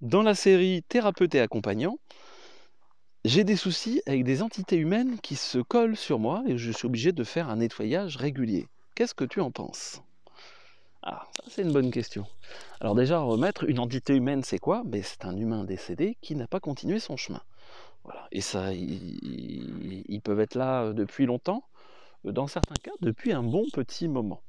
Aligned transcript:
Dans 0.00 0.22
la 0.22 0.34
série 0.34 0.82
Thérapeute 0.88 1.34
et 1.34 1.40
accompagnant, 1.40 1.98
j'ai 3.26 3.44
des 3.44 3.56
soucis 3.56 4.00
avec 4.06 4.24
des 4.24 4.40
entités 4.40 4.76
humaines 4.76 5.18
qui 5.22 5.36
se 5.36 5.58
collent 5.58 5.96
sur 5.96 6.18
moi 6.18 6.42
et 6.46 6.56
je 6.56 6.72
suis 6.72 6.86
obligé 6.86 7.12
de 7.12 7.22
faire 7.22 7.50
un 7.50 7.56
nettoyage 7.56 8.16
régulier. 8.16 8.66
Qu'est-ce 8.94 9.12
que 9.12 9.26
tu 9.26 9.42
en 9.42 9.50
penses? 9.50 10.00
Ah, 11.02 11.26
ça 11.36 11.42
c'est 11.48 11.60
une 11.60 11.72
bonne 11.74 11.90
question. 11.90 12.24
Alors 12.80 12.94
déjà, 12.94 13.18
remettre 13.18 13.68
une 13.68 13.78
entité 13.78 14.16
humaine, 14.16 14.42
c'est 14.42 14.58
quoi? 14.58 14.84
Ben, 14.86 15.02
C'est 15.04 15.26
un 15.26 15.36
humain 15.36 15.64
décédé 15.64 16.16
qui 16.22 16.34
n'a 16.34 16.46
pas 16.46 16.60
continué 16.60 16.98
son 16.98 17.18
chemin. 17.18 17.42
Voilà. 18.04 18.26
Et 18.32 18.40
ça, 18.40 18.72
ils, 18.72 20.02
ils 20.08 20.20
peuvent 20.22 20.40
être 20.40 20.54
là 20.54 20.94
depuis 20.94 21.26
longtemps, 21.26 21.64
dans 22.24 22.46
certains 22.46 22.74
cas, 22.82 22.92
depuis 23.02 23.32
un 23.32 23.42
bon 23.42 23.66
petit 23.70 24.08
moment. 24.08 24.40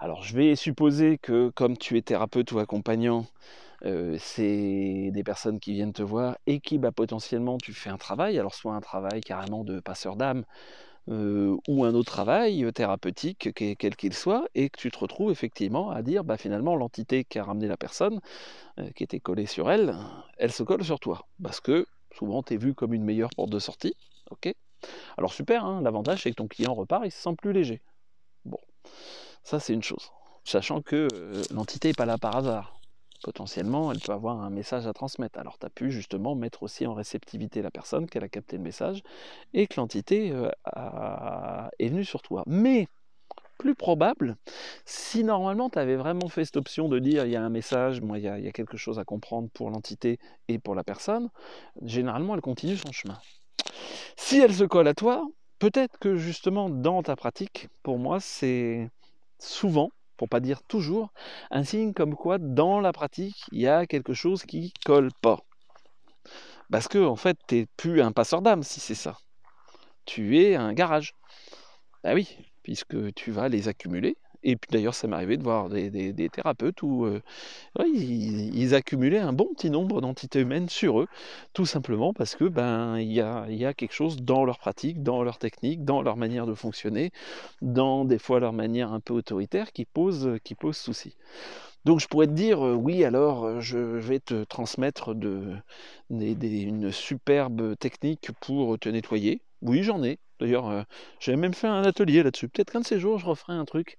Alors 0.00 0.24
je 0.24 0.36
vais 0.36 0.56
supposer 0.56 1.18
que 1.18 1.50
comme 1.50 1.76
tu 1.78 1.96
es 1.96 2.02
thérapeute 2.02 2.50
ou 2.50 2.58
accompagnant, 2.58 3.26
c'est 4.18 5.10
des 5.12 5.24
personnes 5.24 5.58
qui 5.58 5.72
viennent 5.72 5.92
te 5.92 6.02
voir 6.02 6.36
et 6.46 6.60
qui 6.60 6.78
bah, 6.78 6.92
potentiellement 6.92 7.58
tu 7.58 7.72
fais 7.72 7.90
un 7.90 7.96
travail, 7.96 8.38
alors 8.38 8.54
soit 8.54 8.74
un 8.74 8.80
travail 8.80 9.20
carrément 9.20 9.64
de 9.64 9.80
passeur 9.80 10.16
d'âme 10.16 10.44
ou 11.08 11.84
un 11.84 11.94
autre 11.94 12.12
travail 12.12 12.70
thérapeutique, 12.72 13.50
quel 13.54 13.96
qu'il 13.96 14.14
soit, 14.14 14.46
et 14.54 14.70
que 14.70 14.78
tu 14.78 14.90
te 14.90 14.98
retrouves 14.98 15.32
effectivement 15.32 15.90
à 15.90 16.02
dire 16.02 16.22
bah, 16.22 16.36
finalement 16.36 16.76
l'entité 16.76 17.24
qui 17.24 17.40
a 17.40 17.44
ramené 17.44 17.66
la 17.66 17.76
personne, 17.76 18.20
qui 18.94 19.02
était 19.02 19.18
collée 19.18 19.46
sur 19.46 19.70
elle, 19.70 19.96
elle 20.38 20.52
se 20.52 20.62
colle 20.62 20.84
sur 20.84 21.00
toi. 21.00 21.26
Parce 21.42 21.60
que 21.60 21.86
souvent 22.16 22.42
tu 22.44 22.54
es 22.54 22.56
vu 22.56 22.74
comme 22.74 22.94
une 22.94 23.04
meilleure 23.04 23.30
porte 23.30 23.50
de 23.50 23.58
sortie. 23.58 23.96
ok? 24.30 24.54
Alors 25.16 25.32
super, 25.32 25.64
hein, 25.64 25.80
l'avantage 25.82 26.22
c'est 26.22 26.30
que 26.30 26.36
ton 26.36 26.46
client 26.46 26.74
repart, 26.74 27.04
il 27.04 27.10
se 27.10 27.20
sent 27.20 27.34
plus 27.36 27.52
léger. 27.52 27.82
Bon, 28.44 28.58
ça 29.42 29.58
c'est 29.58 29.72
une 29.72 29.82
chose. 29.82 30.12
Sachant 30.44 30.82
que 30.82 31.08
l'entité 31.52 31.88
n'est 31.88 31.94
pas 31.94 32.06
là 32.06 32.18
par 32.18 32.36
hasard 32.36 32.76
potentiellement, 33.22 33.92
elle 33.92 34.00
peut 34.00 34.12
avoir 34.12 34.40
un 34.40 34.50
message 34.50 34.86
à 34.86 34.92
transmettre. 34.92 35.38
Alors 35.38 35.58
tu 35.58 35.66
as 35.66 35.70
pu 35.70 35.90
justement 35.90 36.34
mettre 36.34 36.62
aussi 36.62 36.86
en 36.86 36.94
réceptivité 36.94 37.62
la 37.62 37.70
personne, 37.70 38.06
qu'elle 38.06 38.24
a 38.24 38.28
capté 38.28 38.56
le 38.56 38.62
message, 38.62 39.02
et 39.54 39.66
que 39.66 39.80
l'entité 39.80 40.32
euh, 40.32 40.50
est 41.78 41.88
venue 41.88 42.04
sur 42.04 42.22
toi. 42.22 42.42
Mais, 42.46 42.88
plus 43.58 43.74
probable, 43.76 44.36
si 44.84 45.22
normalement 45.22 45.70
tu 45.70 45.78
avais 45.78 45.94
vraiment 45.94 46.28
fait 46.28 46.44
cette 46.44 46.56
option 46.56 46.88
de 46.88 46.98
dire 46.98 47.24
il 47.24 47.30
y 47.30 47.36
a 47.36 47.42
un 47.42 47.48
message, 47.48 48.00
moi 48.00 48.18
il 48.18 48.24
y, 48.24 48.28
a, 48.28 48.52
quelque 48.52 48.76
chose 48.76 48.98
à 48.98 49.04
comprendre 49.04 49.48
pour 49.54 49.70
l'entité 49.70 50.18
et 50.48 50.58
pour 50.58 50.74
la 50.74 50.82
personne, 50.82 51.28
généralement 51.80 52.34
elle 52.34 52.40
continue 52.40 52.76
son 52.76 52.90
chemin. 52.90 53.18
Si 54.16 54.38
elle 54.38 54.52
se 54.52 54.64
colle 54.64 54.88
à 54.88 54.94
toi, 54.94 55.24
peut-être 55.60 55.96
que 56.00 56.16
justement 56.16 56.70
dans 56.70 57.04
ta 57.04 57.14
pratique, 57.14 57.68
pour 57.84 57.98
moi 57.98 58.18
c'est 58.18 58.90
souvent 59.38 59.90
pour 60.22 60.28
pas 60.28 60.38
dire 60.38 60.62
toujours, 60.62 61.12
un 61.50 61.64
signe 61.64 61.92
comme 61.92 62.14
quoi 62.14 62.38
dans 62.38 62.78
la 62.78 62.92
pratique, 62.92 63.42
il 63.50 63.60
y 63.60 63.66
a 63.66 63.86
quelque 63.86 64.14
chose 64.14 64.44
qui 64.44 64.72
colle 64.86 65.10
pas. 65.20 65.40
Parce 66.70 66.86
que 66.86 67.04
en 67.04 67.16
fait, 67.16 67.36
tu 67.48 67.56
n'es 67.56 67.66
plus 67.76 68.00
un 68.00 68.12
passeur 68.12 68.40
d'âme 68.40 68.62
si 68.62 68.78
c'est 68.78 68.94
ça. 68.94 69.18
Tu 70.04 70.40
es 70.40 70.54
un 70.54 70.74
garage. 70.74 71.16
Ah 72.04 72.14
oui, 72.14 72.38
puisque 72.62 73.12
tu 73.14 73.32
vas 73.32 73.48
les 73.48 73.66
accumuler 73.66 74.16
et 74.44 74.56
puis 74.56 74.68
d'ailleurs, 74.70 74.94
ça 74.94 75.06
m'est 75.06 75.16
arrivé 75.16 75.36
de 75.36 75.42
voir 75.42 75.68
des, 75.68 76.28
thérapeutes 76.30 76.82
où 76.82 77.04
euh, 77.04 77.20
ils, 77.86 78.74
accumulaient 78.74 79.18
un 79.18 79.32
bon 79.32 79.48
petit 79.54 79.70
nombre 79.70 80.00
d'entités 80.00 80.40
humaines 80.40 80.68
sur 80.68 81.00
eux, 81.00 81.08
tout 81.52 81.66
simplement 81.66 82.12
parce 82.12 82.34
que 82.36 82.44
ben 82.44 82.98
il 82.98 83.12
y 83.12 83.20
a, 83.20 83.74
quelque 83.74 83.92
chose 83.92 84.16
dans 84.22 84.44
leur 84.44 84.58
pratique, 84.58 85.02
dans 85.02 85.22
leur 85.22 85.38
technique, 85.38 85.84
dans 85.84 86.02
leur 86.02 86.16
manière 86.16 86.46
de 86.46 86.54
fonctionner, 86.54 87.12
dans 87.60 88.04
des 88.04 88.18
fois 88.18 88.40
leur 88.40 88.52
manière 88.52 88.92
un 88.92 89.00
peu 89.00 89.14
autoritaire 89.14 89.72
qui 89.72 89.84
pose, 89.84 90.38
qui 90.44 90.54
pose 90.54 90.76
souci. 90.76 91.16
Donc 91.84 92.00
je 92.00 92.06
pourrais 92.06 92.26
te 92.26 92.32
dire, 92.32 92.64
euh, 92.64 92.74
oui, 92.74 93.04
alors 93.04 93.44
euh, 93.44 93.60
je 93.60 93.78
vais 93.78 94.20
te 94.20 94.44
transmettre 94.44 95.14
une 96.10 96.92
superbe 96.92 97.76
technique 97.78 98.30
pour 98.40 98.78
te 98.78 98.88
nettoyer. 98.88 99.42
Oui, 99.62 99.82
j'en 99.82 100.02
ai. 100.02 100.18
D'ailleurs, 100.40 100.84
j'avais 101.20 101.38
même 101.38 101.54
fait 101.54 101.68
un 101.68 101.84
atelier 101.84 102.22
là-dessus. 102.22 102.48
Peut-être 102.48 102.72
qu'un 102.72 102.80
de 102.80 102.86
ces 102.86 102.98
jours, 102.98 103.18
je 103.18 103.26
referai 103.26 103.52
un 103.52 103.64
truc 103.64 103.96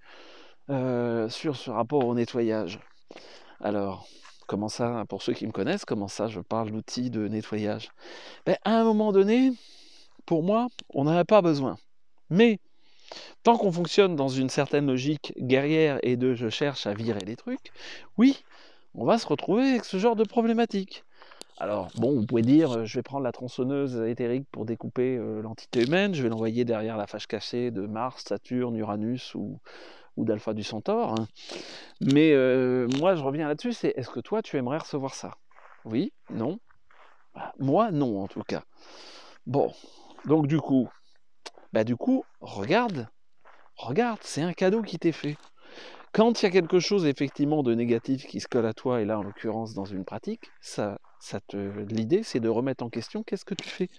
sur 0.68 1.56
ce 1.56 1.69
rapport 1.72 2.06
au 2.06 2.13
nettoyage. 2.13 2.79
Alors, 3.62 4.07
comment 4.47 4.69
ça, 4.69 5.06
pour 5.07 5.22
ceux 5.22 5.34
qui 5.34 5.47
me 5.47 5.52
connaissent, 5.52 5.85
comment 5.85 6.09
ça 6.09 6.28
je 6.28 6.41
parle 6.41 6.72
d'outils 6.72 7.09
de 7.09 7.28
nettoyage? 7.28 7.90
Ben, 8.46 8.57
À 8.66 8.78
un 8.78 8.84
moment 8.84 9.13
donné, 9.13 9.53
pour 10.25 10.44
moi, 10.44 10.68
on 10.90 11.06
n'en 11.06 11.16
a 11.16 11.25
pas 11.25 11.41
besoin. 11.41 11.78
Mais 12.29 12.59
tant 13.44 13.57
qu'on 13.57 13.72
fonctionne 13.72 14.16
dans 14.16 14.28
une 14.28 14.50
certaine 14.50 14.88
logique 14.88 15.34
guerrière 15.38 16.00
et 16.03 16.18
de 16.18 16.34
je 16.34 16.50
cherche 16.50 16.88
à 16.88 16.94
virer 16.94 17.23
les 17.25 17.38
trucs, 17.38 17.72
oui, 18.18 18.44
on 18.96 19.06
va 19.06 19.18
se 19.18 19.28
retrouver 19.28 19.63
avec 19.63 19.85
ce 19.85 19.97
genre 19.97 20.16
de 20.16 20.23
problématique. 20.23 21.03
Alors, 21.59 21.90
bon, 21.96 22.16
vous 22.19 22.25
pouvez 22.25 22.41
dire, 22.41 22.86
je 22.86 22.97
vais 22.97 23.03
prendre 23.03 23.24
la 23.24 23.31
tronçonneuse 23.31 23.97
éthérique 24.08 24.47
pour 24.52 24.66
découper 24.66 25.18
l'entité 25.41 25.84
humaine, 25.84 26.14
je 26.14 26.24
vais 26.24 26.30
l'envoyer 26.30 26.66
derrière 26.66 26.97
la 26.97 27.08
fâche 27.08 27.28
cachée 27.28 27.72
de 27.72 27.86
Mars, 27.86 28.24
Saturne, 28.28 28.75
Uranus 28.75 29.36
ou, 29.36 29.59
ou 30.18 30.25
d'Alpha 30.25 30.53
du 30.53 30.64
Centaure. 30.64 31.14
Hein. 31.14 31.28
Mais 32.02 32.34
euh, 32.34 32.88
moi, 33.00 33.16
je 33.16 33.24
reviens 33.24 33.47
là-dessus, 33.47 33.74
c'est 33.74 33.94
est-ce 33.96 34.09
que 34.09 34.19
toi, 34.19 34.41
tu 34.41 34.58
aimerais 34.58 34.78
recevoir 34.78 35.14
ça? 35.14 35.31
Oui 35.86 36.14
Non? 36.30 36.59
Bah, 37.36 37.53
Moi, 37.59 37.91
non, 37.91 38.22
en 38.22 38.28
tout 38.28 38.44
cas. 38.44 38.64
Bon, 39.46 39.74
donc 40.25 40.47
du 40.47 40.59
coup, 40.59 40.90
bah 41.74 41.84
du 41.84 41.96
coup, 41.96 42.24
regarde, 42.40 43.08
regarde, 43.75 44.20
c'est 44.22 44.41
un 44.41 44.53
cadeau 44.53 44.81
qui 44.81 45.00
t'est 45.00 45.12
fait. 45.12 45.38
Quand 46.14 46.41
il 46.41 46.46
y 46.46 46.47
a 46.47 46.52
quelque 46.52 46.80
chose 46.80 47.06
effectivement 47.08 47.64
de 47.64 47.74
négatif 47.74 48.28
qui 48.28 48.40
se 48.40 48.47
colle 48.47 48.68
à 48.68 48.74
toi, 48.74 49.02
et 49.02 49.06
là 49.06 49.20
en 49.20 49.24
l'occurrence 49.24 49.74
dans 49.74 49.85
une 49.85 50.06
pratique, 50.06 50.52
ça, 50.62 51.00
ça 51.23 51.39
l'idée 51.89 52.22
c'est 52.23 52.39
de 52.39 52.50
remettre 52.50 52.84
en 52.84 52.89
question 52.89 53.23
qu'est-ce 53.23 53.45
que 53.45 53.56
tu 53.56 53.69
fais? 53.69 53.89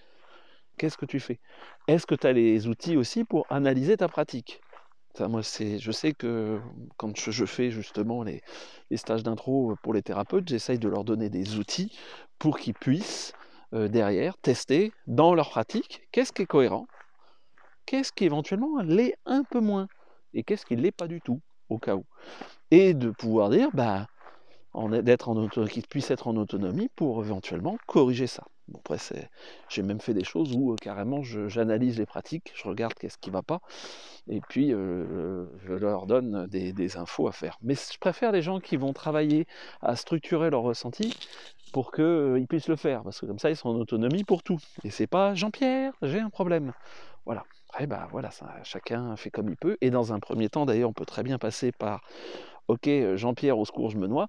Est-ce 1.86 2.06
que 2.06 2.14
tu 2.14 2.26
as 2.26 2.32
les 2.32 2.66
outils 2.66 2.96
aussi 2.96 3.24
pour 3.24 3.46
analyser 3.50 3.96
ta 3.96 4.08
pratique? 4.08 4.60
Moi, 5.20 5.44
c'est, 5.44 5.78
je 5.78 5.92
sais 5.92 6.12
que 6.12 6.60
quand 6.96 7.16
je, 7.16 7.44
fais 7.44 7.70
justement 7.70 8.24
les, 8.24 8.42
stages 8.96 9.22
d'intro 9.22 9.76
pour 9.82 9.94
les 9.94 10.02
thérapeutes, 10.02 10.48
j'essaye 10.48 10.78
de 10.80 10.88
leur 10.88 11.04
donner 11.04 11.30
des 11.30 11.56
outils 11.58 11.96
pour 12.40 12.58
qu'ils 12.58 12.74
puissent 12.74 13.32
derrière 13.72 14.36
tester 14.38 14.92
dans 15.06 15.34
leur 15.34 15.50
pratique 15.50 16.08
qu'est-ce 16.10 16.32
qui 16.32 16.42
est 16.42 16.46
cohérent, 16.46 16.86
qu'est-ce 17.86 18.12
qui 18.12 18.24
éventuellement 18.24 18.82
l'est 18.82 19.14
un 19.24 19.44
peu 19.44 19.60
moins, 19.60 19.86
et 20.32 20.42
qu'est-ce 20.42 20.66
qui 20.66 20.76
ne 20.76 20.82
l'est 20.82 20.92
pas 20.92 21.06
du 21.06 21.20
tout, 21.20 21.40
au 21.68 21.78
cas 21.78 21.94
où. 21.94 22.04
Et 22.72 22.92
de 22.92 23.10
pouvoir 23.10 23.50
dire, 23.50 23.70
bah, 23.72 24.08
d'être 25.02 25.28
en 25.28 25.48
qu'ils 25.48 25.86
puissent 25.86 26.10
être 26.10 26.28
en 26.28 26.36
autonomie 26.36 26.88
pour 26.94 27.24
éventuellement 27.24 27.76
corriger 27.86 28.26
ça. 28.26 28.44
Bon, 28.68 28.78
après, 28.78 28.96
j'ai 29.68 29.82
même 29.82 30.00
fait 30.00 30.14
des 30.14 30.24
choses 30.24 30.54
où 30.54 30.74
carrément 30.76 31.22
j'analyse 31.22 31.98
les 31.98 32.06
pratiques, 32.06 32.52
je 32.54 32.66
regarde 32.66 32.94
qu'est-ce 32.94 33.18
qui 33.18 33.28
ne 33.28 33.34
va 33.34 33.42
pas, 33.42 33.60
et 34.28 34.40
puis 34.48 34.70
je 34.70 35.72
leur 35.72 36.06
donne 36.06 36.46
des, 36.46 36.96
infos 36.96 37.28
à 37.28 37.32
faire. 37.32 37.58
Mais 37.62 37.74
je 37.74 37.98
préfère 37.98 38.32
les 38.32 38.40
gens 38.40 38.60
qui 38.60 38.76
vont 38.76 38.94
travailler 38.94 39.46
à 39.82 39.96
structurer 39.96 40.48
leur 40.48 40.62
ressenti 40.62 41.14
pour 41.74 41.92
qu'ils 41.92 42.46
puissent 42.48 42.68
le 42.68 42.76
faire, 42.76 43.02
parce 43.02 43.20
que 43.20 43.26
comme 43.26 43.38
ça 43.38 43.50
ils 43.50 43.56
sont 43.56 43.68
en 43.68 43.76
autonomie 43.76 44.24
pour 44.24 44.42
tout. 44.42 44.58
Et 44.82 44.90
c'est 44.90 45.06
pas 45.06 45.34
Jean-Pierre, 45.34 45.92
j'ai 46.00 46.20
un 46.20 46.30
problème. 46.30 46.72
Voilà. 47.26 47.44
Après, 47.70 47.86
bah 47.86 48.06
voilà, 48.12 48.30
ça, 48.30 48.54
chacun 48.62 49.16
fait 49.16 49.30
comme 49.30 49.48
il 49.48 49.56
peut. 49.56 49.76
Et 49.80 49.90
dans 49.90 50.12
un 50.12 50.20
premier 50.20 50.48
temps, 50.48 50.64
d'ailleurs, 50.64 50.90
on 50.90 50.92
peut 50.92 51.06
très 51.06 51.24
bien 51.24 51.38
passer 51.38 51.72
par 51.72 52.02
Ok, 52.68 52.88
Jean-Pierre, 53.14 53.58
au 53.58 53.64
secours, 53.64 53.90
je 53.90 53.98
me 53.98 54.06
noie. 54.06 54.28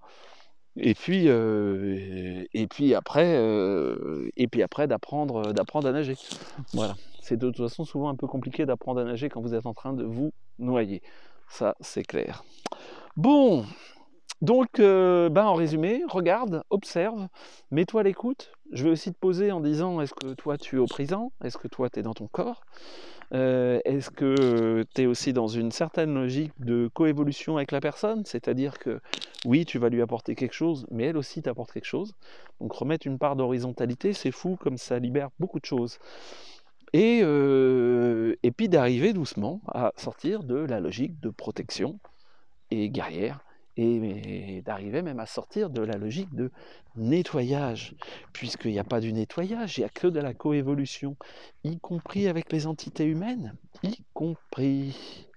Et 0.77 0.93
puis, 0.93 1.27
et 1.27 2.67
puis 2.67 2.93
après, 2.93 3.35
et 4.35 4.47
puis 4.47 4.61
après 4.61 4.87
d'apprendre, 4.87 5.53
d'apprendre 5.53 5.87
à 5.87 5.91
nager. 5.93 6.15
Voilà. 6.73 6.95
C'est 7.21 7.37
de 7.37 7.49
toute 7.49 7.69
façon 7.69 7.85
souvent 7.85 8.09
un 8.09 8.15
peu 8.15 8.27
compliqué 8.27 8.65
d'apprendre 8.65 8.99
à 8.99 9.03
nager 9.05 9.29
quand 9.29 9.41
vous 9.41 9.53
êtes 9.55 9.65
en 9.65 9.73
train 9.73 9.93
de 9.93 10.03
vous 10.03 10.33
noyer. 10.59 11.01
Ça, 11.49 11.75
c'est 11.79 12.03
clair. 12.03 12.43
Bon, 13.15 13.65
donc, 14.45 14.79
ben 14.79 15.43
en 15.45 15.53
résumé, 15.53 16.03
regarde, 16.07 16.63
observe, 16.69 17.27
mets-toi 17.71 18.01
à 18.01 18.03
l'écoute. 18.03 18.51
Je 18.71 18.83
vais 18.83 18.89
aussi 18.89 19.13
te 19.13 19.17
poser 19.17 19.51
en 19.51 19.59
disant 19.59 20.01
est-ce 20.01 20.13
que 20.13 20.33
toi 20.33 20.57
tu 20.57 20.77
es 20.77 20.79
au 20.79 20.87
présent? 20.87 21.31
Est-ce 21.43 21.57
que 21.57 21.67
toi 21.67 21.89
tu 21.89 21.99
es 21.99 22.03
dans 22.03 22.13
ton 22.13 22.27
corps? 22.27 22.63
Euh, 23.33 23.79
est-ce 23.85 24.09
que 24.09 24.85
tu 24.93 25.01
es 25.01 25.05
aussi 25.05 25.33
dans 25.33 25.47
une 25.47 25.71
certaine 25.71 26.13
logique 26.13 26.53
de 26.59 26.89
coévolution 26.93 27.57
avec 27.57 27.71
la 27.71 27.79
personne? 27.79 28.23
C'est-à-dire 28.25 28.77
que 28.79 29.01
oui, 29.45 29.65
tu 29.65 29.79
vas 29.79 29.89
lui 29.89 30.01
apporter 30.01 30.35
quelque 30.35 30.53
chose, 30.53 30.85
mais 30.91 31.05
elle 31.05 31.17
aussi 31.17 31.41
t'apporte 31.41 31.71
quelque 31.71 31.85
chose. 31.85 32.13
Donc 32.59 32.73
remettre 32.73 33.07
une 33.07 33.19
part 33.19 33.35
d'horizontalité, 33.35 34.13
c'est 34.13 34.31
fou, 34.31 34.57
comme 34.59 34.77
ça 34.77 34.99
libère 34.99 35.29
beaucoup 35.39 35.59
de 35.59 35.65
choses. 35.65 35.99
Et, 36.93 37.21
euh, 37.23 38.35
et 38.43 38.51
puis 38.51 38.69
d'arriver 38.69 39.13
doucement 39.13 39.61
à 39.67 39.91
sortir 39.97 40.43
de 40.43 40.55
la 40.55 40.79
logique 40.79 41.19
de 41.19 41.29
protection 41.29 41.99
et 42.71 42.89
guerrière 42.89 43.44
et 43.77 44.61
d'arriver 44.65 45.01
même 45.01 45.19
à 45.19 45.25
sortir 45.25 45.69
de 45.69 45.81
la 45.81 45.97
logique 45.97 46.33
de 46.33 46.51
nettoyage, 46.95 47.95
puisqu'il 48.33 48.71
n'y 48.71 48.79
a 48.79 48.83
pas 48.83 49.01
du 49.01 49.11
nettoyage, 49.11 49.77
il 49.77 49.81
n'y 49.81 49.85
a 49.85 49.89
que 49.89 50.07
de 50.07 50.19
la 50.19 50.33
coévolution, 50.33 51.17
y 51.63 51.77
compris 51.79 52.27
avec 52.27 52.51
les 52.51 52.67
entités 52.67 53.05
humaines, 53.05 53.55
y 53.83 53.97
compris. 54.13 55.27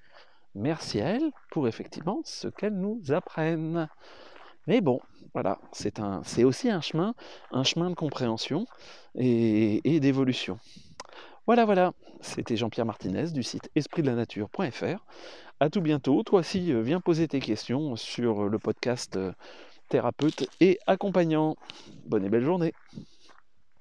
Merci 0.54 1.00
à 1.00 1.10
elles 1.10 1.30
pour 1.50 1.68
effectivement 1.68 2.20
ce 2.24 2.48
qu'elles 2.48 2.78
nous 2.78 3.00
apprennent. 3.10 3.88
Mais 4.66 4.80
bon, 4.80 5.00
voilà, 5.34 5.58
c'est 5.72 6.44
aussi 6.44 6.70
un 6.70 6.80
chemin, 6.80 7.14
un 7.50 7.64
chemin 7.64 7.90
de 7.90 7.94
compréhension 7.94 8.66
et 9.14 10.00
d'évolution. 10.00 10.58
Voilà, 11.48 11.64
voilà, 11.64 11.94
c'était 12.20 12.58
Jean-Pierre 12.58 12.84
Martinez 12.84 13.30
du 13.30 13.42
site 13.42 13.70
espritdelanature.fr. 13.74 15.06
À 15.60 15.70
tout 15.70 15.80
bientôt. 15.80 16.22
Toi 16.22 16.40
aussi, 16.40 16.74
euh, 16.74 16.82
viens 16.82 17.00
poser 17.00 17.26
tes 17.26 17.40
questions 17.40 17.96
sur 17.96 18.50
le 18.50 18.58
podcast 18.58 19.16
euh, 19.16 19.32
thérapeute 19.88 20.46
et 20.60 20.78
accompagnant. 20.86 21.56
Bonne 22.04 22.26
et 22.26 22.28
belle 22.28 22.44
journée. 22.44 22.74